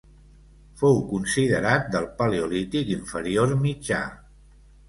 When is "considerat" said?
1.11-1.85